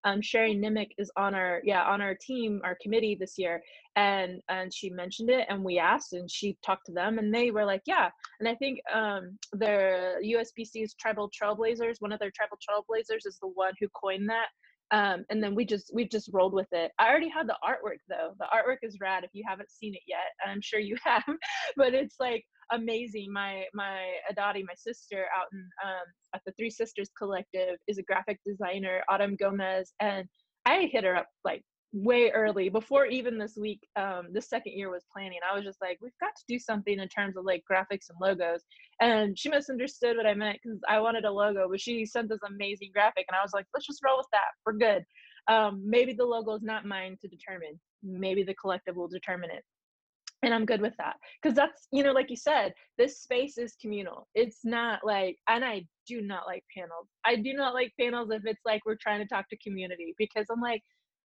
[0.05, 3.63] um, Sherry Nimick is on our yeah on our team our committee this year
[3.97, 7.51] and and she mentioned it and we asked and she talked to them and they
[7.51, 8.11] were like yeah.
[8.41, 13.49] And I think um, the USBC's tribal trailblazers one of their tribal trailblazers is the
[13.49, 14.49] one who coined that
[14.91, 16.93] um, and then we just we've just rolled with it.
[16.99, 18.35] I already had the artwork though.
[18.39, 21.23] The artwork is rad if you haven't seen it yet i'm sure you have
[21.77, 23.33] but it's like amazing.
[23.33, 28.03] My my adati my sister out in um, at the three sisters collective is a
[28.03, 30.27] graphic designer autumn gomez and
[30.67, 31.63] i hit her up like
[31.95, 35.39] way early before even this week um the second year was planning.
[35.49, 38.19] I was just like we've got to do something in terms of like graphics and
[38.21, 38.63] logos.
[39.01, 42.41] And she misunderstood what i meant because i wanted a logo but she sent this
[42.45, 44.51] amazing graphic and i was like let's just roll with that.
[44.67, 45.05] We're good.
[45.47, 47.79] Um maybe the logo is not mine to determine.
[48.03, 49.63] Maybe the collective will determine it
[50.45, 53.77] and i'm good with that because that's you know like you said this space is
[53.81, 58.31] communal it's not like and i do not like panels i do not like panels
[58.31, 60.83] if it's like we're trying to talk to community because i'm like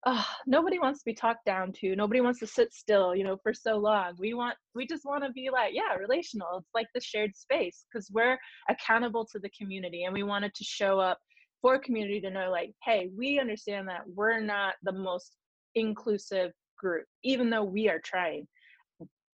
[0.05, 1.95] uh, nobody wants to be talked down to.
[1.95, 4.13] Nobody wants to sit still, you know, for so long.
[4.17, 6.59] We want, we just want to be like, yeah, relational.
[6.59, 8.37] It's like the shared space because we're
[8.69, 11.19] accountable to the community and we wanted to show up
[11.61, 15.35] for community to know, like, hey, we understand that we're not the most
[15.75, 18.47] inclusive group, even though we are trying.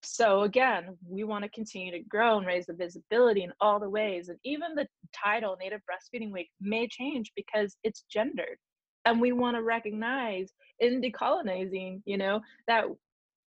[0.04, 3.90] So again, we want to continue to grow and raise the visibility in all the
[3.90, 4.30] ways.
[4.30, 8.58] And even the title Native Breastfeeding Week may change because it's gendered
[9.06, 12.86] and we want to recognize in decolonizing you know that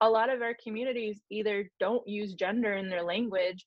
[0.02, 3.66] a lot of our communities either don't use gender in their language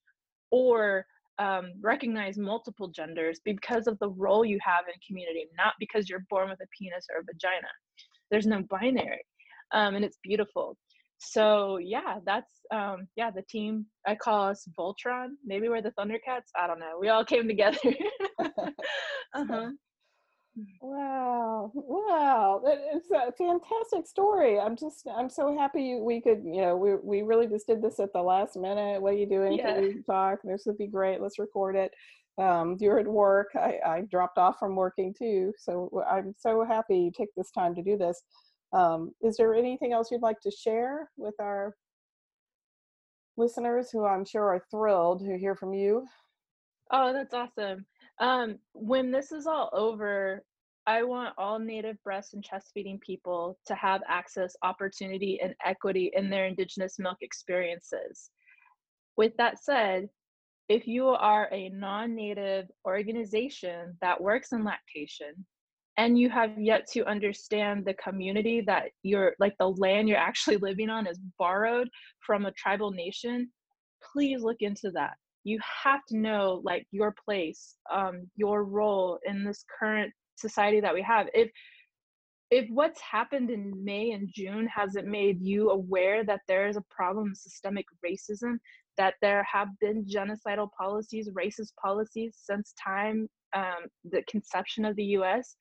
[0.50, 1.06] or
[1.38, 6.24] um, recognize multiple genders because of the role you have in community not because you're
[6.30, 7.68] born with a penis or a vagina
[8.30, 9.22] there's no binary
[9.72, 10.76] um, and it's beautiful
[11.32, 16.50] so yeah that's um yeah the team i call us voltron maybe we're the thundercats
[16.56, 17.78] i don't know we all came together
[19.34, 19.70] uh-huh
[20.80, 24.58] Wow, wow, it's a fantastic story.
[24.58, 28.00] I'm just, I'm so happy we could, you know, we we really just did this
[28.00, 29.02] at the last minute.
[29.02, 29.52] What are you doing?
[29.52, 29.74] Yeah.
[29.74, 30.38] Can we talk?
[30.44, 31.20] This would be great.
[31.20, 31.92] Let's record it.
[32.38, 33.48] Um, you're at work.
[33.54, 37.74] I, I dropped off from working too, so I'm so happy you take this time
[37.74, 38.22] to do this.
[38.72, 41.74] Um, is there anything else you'd like to share with our
[43.36, 46.06] listeners, who I'm sure are thrilled to hear from you?
[46.90, 47.84] Oh, that's awesome.
[48.20, 50.44] Um, when this is all over,
[50.86, 56.12] I want all native breast and chest feeding people to have access, opportunity, and equity
[56.14, 58.30] in their Indigenous milk experiences.
[59.16, 60.08] With that said,
[60.68, 65.44] if you are a non native organization that works in lactation
[65.96, 70.56] and you have yet to understand the community that you're like the land you're actually
[70.68, 71.88] living on is borrowed
[72.20, 73.50] from a tribal nation,
[74.12, 75.14] please look into that.
[75.44, 80.94] You have to know like your place um, your role in this current society that
[80.94, 81.28] we have.
[81.32, 81.50] If
[82.50, 86.84] if what's happened in may and june hasn't made you aware that there is a
[86.90, 88.56] problem systemic racism
[88.96, 95.04] that there have been genocidal policies racist policies since time um, the conception of the
[95.04, 95.56] us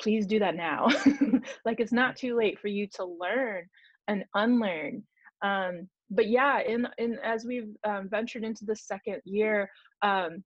[0.00, 0.88] please do that now.
[1.64, 3.64] Like it's not too late for you to learn
[4.06, 5.02] and unlearn.
[5.42, 9.70] Um, but yeah, in in as we've um, ventured into the second year,
[10.02, 10.42] um,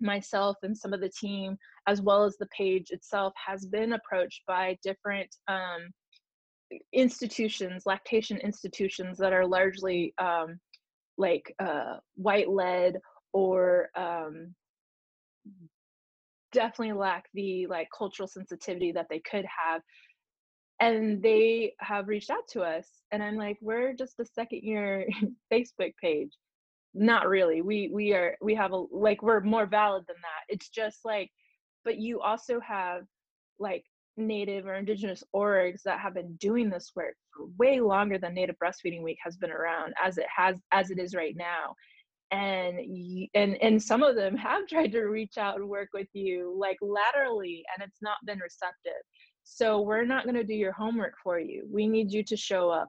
[0.00, 1.56] myself and some of the team,
[1.86, 5.90] as well as the page itself, has been approached by different um,
[6.92, 10.58] institutions, lactation institutions that are largely um,
[11.18, 12.96] like uh, white led
[13.32, 14.54] or um,
[16.52, 19.82] definitely lack the like cultural sensitivity that they could have.
[20.80, 25.06] And they have reached out to us and i'm like we're just a second year
[25.52, 26.32] facebook page.
[26.94, 27.62] Not really.
[27.62, 30.52] We we are we have a like we're more valid than that.
[30.54, 31.30] It's just like
[31.84, 33.02] but you also have
[33.58, 33.84] like
[34.16, 38.56] native or indigenous orgs that have been doing this work for way longer than native
[38.62, 41.74] breastfeeding week has been around as it has as it is right now
[42.32, 42.80] and
[43.34, 46.78] and and some of them have tried to reach out and work with you like
[46.80, 49.02] laterally and it's not been receptive.
[49.44, 51.66] So we're not going to do your homework for you.
[51.70, 52.88] We need you to show up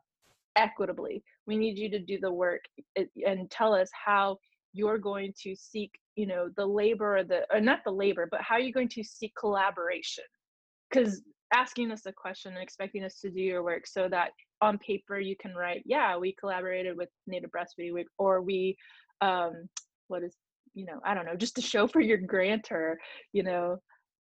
[0.56, 1.24] equitably.
[1.48, 2.62] We need you to do the work
[2.96, 4.38] and tell us how
[4.72, 8.42] you're going to seek you know the labor or the or not the labor but
[8.42, 10.24] how you're going to seek collaboration.
[10.90, 11.22] Because
[11.54, 14.30] asking us a question and expecting us to do your work so that
[14.62, 18.76] on paper you can write yeah we collaborated with native breastfeeding week or we
[19.24, 19.70] um
[20.08, 20.36] what is
[20.74, 23.00] you know i don't know just to show for your grantor
[23.32, 23.78] you know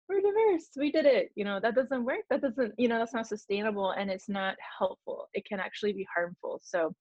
[0.07, 3.13] we're diverse we did it you know that doesn't work that doesn't you know that's
[3.13, 6.93] not sustainable and it's not helpful it can actually be harmful so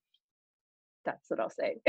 [1.07, 1.81] that's what I'll say.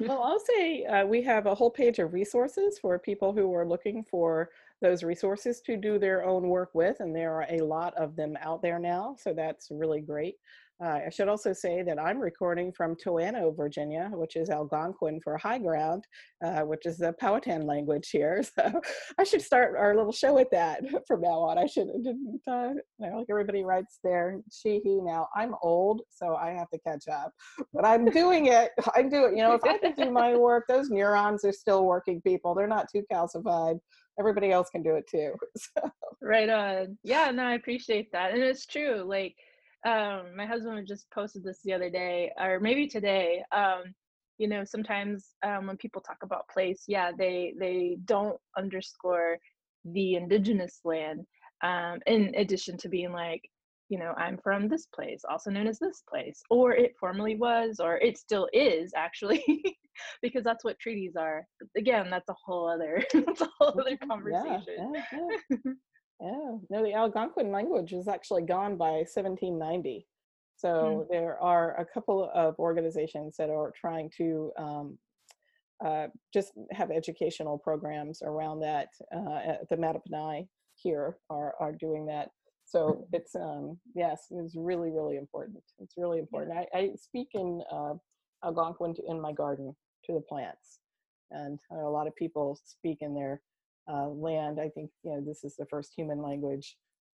[0.00, 3.66] well, I'll say uh, we have a whole page of resources for people who are
[3.66, 7.94] looking for those resources to do their own work with, and there are a lot
[7.94, 10.36] of them out there now, so that's really great.
[10.82, 15.36] Uh, I should also say that I'm recording from Toano, Virginia, which is Algonquin for
[15.38, 16.04] high ground,
[16.44, 18.42] uh, which is the Powhatan language here.
[18.62, 18.80] So
[19.18, 21.58] I should start our little show with that from now on.
[21.58, 25.00] I should, didn't, uh, you know, like everybody writes there, she, he.
[25.00, 27.32] Now I'm old, so I have to catch up,
[27.72, 28.70] but I'm doing it.
[28.96, 32.20] I'm doing, you know, if I can do my work, those neurons are still working
[32.20, 32.54] people.
[32.54, 33.78] They're not too calcified
[34.18, 35.32] everybody else can do it too.
[35.56, 35.90] So.
[36.20, 36.98] Right on.
[37.02, 38.34] Yeah, no, I appreciate that.
[38.34, 39.04] And it's true.
[39.06, 39.34] Like,
[39.84, 43.42] um, my husband just posted this the other day, or maybe today.
[43.52, 43.94] Um,
[44.38, 49.38] you know, sometimes um, when people talk about place, yeah, they they don't underscore
[49.84, 51.26] the indigenous land.
[51.62, 53.42] Um, in addition to being like,
[53.88, 57.78] you know, I'm from this place, also known as this place, or it formerly was,
[57.78, 59.44] or it still is actually,
[60.22, 61.46] because that's what treaties are.
[61.76, 64.60] Again, that's a whole other, that's a whole other conversation.
[64.94, 65.72] Yeah, yeah, yeah.
[66.20, 66.56] Yeah.
[66.70, 70.06] no, the Algonquin language is actually gone by 1790.
[70.56, 71.06] So mm.
[71.10, 74.98] there are a couple of organizations that are trying to um,
[75.84, 78.88] uh, just have educational programs around that.
[79.14, 80.46] Uh, at the Mattaponi
[80.76, 82.28] here are, are doing that
[82.64, 87.60] so it's um yes it's really really important it's really important i, I speak in
[87.70, 87.94] uh,
[88.44, 89.74] algonquin in my garden
[90.06, 90.80] to the plants
[91.30, 93.40] and a lot of people speak in their
[93.90, 96.76] uh, land i think you know this is the first human language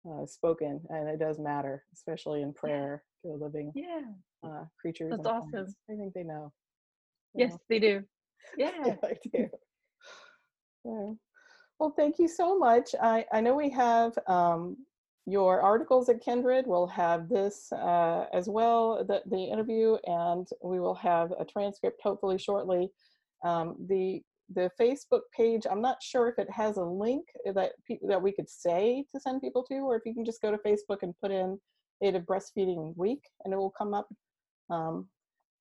[0.10, 4.02] uh, spoken and it does matter especially in prayer to living yeah
[4.46, 6.52] uh, creatures that's awesome i think they know
[7.34, 7.58] yes know?
[7.70, 8.04] they do
[8.58, 9.50] yeah, yeah they do
[10.86, 11.12] yeah.
[11.80, 14.78] well thank you so much i i know we have um,
[15.26, 16.66] your articles at Kindred.
[16.68, 22.00] We'll have this uh, as well, the, the interview, and we will have a transcript
[22.04, 22.90] hopefully shortly.
[23.44, 24.22] Um, the
[24.54, 27.72] the Facebook page, I'm not sure if it has a link that
[28.08, 30.58] that we could say to send people to, or if you can just go to
[30.58, 31.60] Facebook and put in
[32.02, 34.08] Native Breastfeeding Week, and it will come up.
[34.70, 35.08] Um,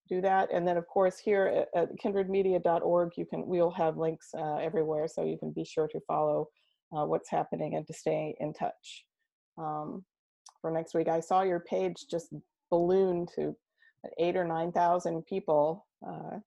[0.07, 4.29] do that, and then of course here at, at kindredmedia.org, you can we'll have links
[4.37, 6.49] uh, everywhere, so you can be sure to follow
[6.95, 9.05] uh, what's happening and to stay in touch
[9.57, 10.05] um,
[10.61, 11.09] for next week.
[11.09, 12.35] I saw your page just
[12.71, 13.57] balloon to
[14.19, 15.87] eight or 9,000 people.
[16.07, 16.39] Uh,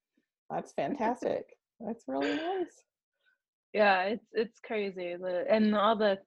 [0.50, 1.46] that's fantastic.
[1.80, 2.84] That's really nice.
[3.74, 5.16] Yeah, it's, it's crazy.
[5.20, 6.18] The, and all the,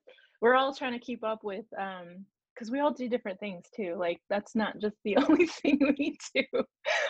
[0.41, 3.95] we're all trying to keep up with um, because we all do different things too.
[3.97, 6.43] Like that's not just the only thing we do.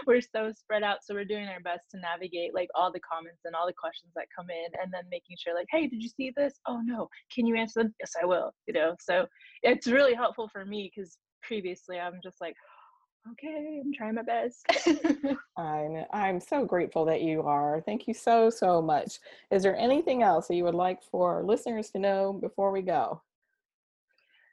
[0.08, 3.42] we're so spread out, so we're doing our best to navigate like all the comments
[3.46, 6.10] and all the questions that come in, and then making sure like, hey, did you
[6.10, 6.54] see this?
[6.68, 7.94] Oh no, can you answer them?
[8.00, 8.52] Yes, I will.
[8.68, 9.26] You know, so
[9.64, 12.56] it's really helpful for me because previously I'm just like,
[13.32, 14.66] okay, I'm trying my best.
[15.58, 17.82] I'm I'm so grateful that you are.
[17.86, 19.20] Thank you so so much.
[19.52, 23.22] Is there anything else that you would like for listeners to know before we go?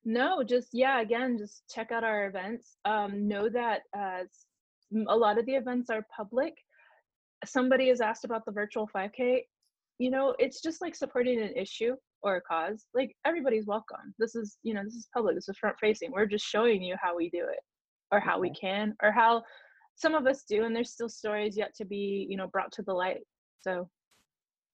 [0.05, 2.77] No, just yeah, again, just check out our events.
[2.85, 4.25] Um, know that uh,
[5.09, 6.55] a lot of the events are public.
[7.45, 9.43] Somebody has asked about the virtual 5K.
[9.99, 12.87] You know, it's just like supporting an issue or a cause.
[12.95, 14.15] Like everybody's welcome.
[14.19, 15.35] This is, you know, this is public.
[15.35, 16.11] This is front facing.
[16.11, 17.61] We're just showing you how we do it,
[18.13, 19.43] or how we can, or how
[19.95, 20.65] some of us do.
[20.65, 23.21] And there's still stories yet to be, you know, brought to the light.
[23.61, 23.89] So,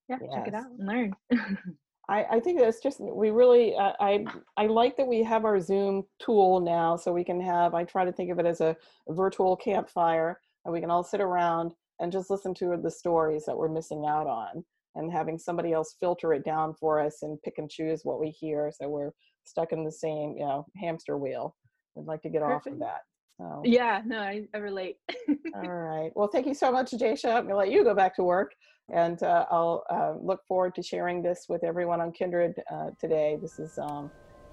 [0.09, 0.31] yeah, yes.
[0.35, 1.15] check it out and learn.
[2.09, 4.25] I, I think that's just we really uh, I
[4.57, 7.75] I like that we have our Zoom tool now, so we can have.
[7.75, 8.77] I try to think of it as a,
[9.09, 13.57] virtual campfire, and we can all sit around and just listen to the stories that
[13.57, 14.65] we're missing out on,
[14.97, 18.29] and having somebody else filter it down for us and pick and choose what we
[18.29, 19.13] hear, so we're
[19.45, 21.57] stuck in the same you know hamster wheel.
[21.97, 22.67] I'd like to get Perfect.
[22.67, 23.01] off of that.
[23.39, 23.63] So.
[23.65, 24.97] Yeah, no, I, I relate.
[25.55, 26.11] all right.
[26.15, 27.35] Well, thank you so much, Jaysha.
[27.35, 28.53] I'm gonna let you go back to work.
[28.93, 33.39] And uh, I'll uh, look forward to sharing this with everyone on Kindred uh, today.
[33.41, 34.13] This is um,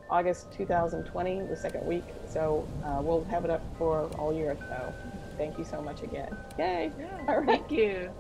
[0.10, 2.06] August 2020, the second week.
[2.26, 4.96] So uh, we'll have it up for all year though.
[5.38, 6.30] Thank you so much again.
[6.58, 6.94] Yay.
[6.98, 7.48] Yeah, All right.
[7.48, 8.16] thank you.